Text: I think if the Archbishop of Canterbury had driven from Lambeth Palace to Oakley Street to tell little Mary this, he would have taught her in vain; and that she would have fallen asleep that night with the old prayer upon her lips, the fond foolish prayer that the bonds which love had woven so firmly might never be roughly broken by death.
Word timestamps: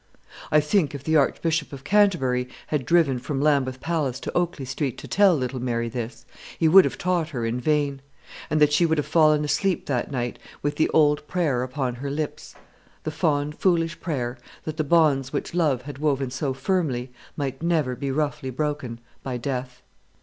I 0.51 0.59
think 0.61 0.95
if 0.95 1.03
the 1.03 1.15
Archbishop 1.15 1.71
of 1.71 1.83
Canterbury 1.83 2.47
had 2.65 2.87
driven 2.87 3.19
from 3.19 3.39
Lambeth 3.39 3.79
Palace 3.79 4.19
to 4.21 4.35
Oakley 4.35 4.65
Street 4.65 4.97
to 4.97 5.07
tell 5.07 5.35
little 5.35 5.59
Mary 5.59 5.89
this, 5.89 6.25
he 6.57 6.67
would 6.67 6.85
have 6.85 6.97
taught 6.97 7.29
her 7.29 7.45
in 7.45 7.59
vain; 7.59 8.01
and 8.49 8.59
that 8.59 8.73
she 8.73 8.83
would 8.83 8.97
have 8.97 9.05
fallen 9.05 9.45
asleep 9.45 9.85
that 9.85 10.09
night 10.11 10.39
with 10.63 10.77
the 10.77 10.89
old 10.89 11.27
prayer 11.27 11.61
upon 11.61 11.93
her 11.93 12.09
lips, 12.09 12.55
the 13.03 13.11
fond 13.11 13.59
foolish 13.59 13.99
prayer 13.99 14.39
that 14.63 14.77
the 14.77 14.83
bonds 14.83 15.31
which 15.31 15.53
love 15.53 15.83
had 15.83 15.99
woven 15.99 16.31
so 16.31 16.51
firmly 16.51 17.11
might 17.37 17.61
never 17.61 17.95
be 17.95 18.09
roughly 18.09 18.49
broken 18.49 18.99
by 19.21 19.37
death. 19.37 19.83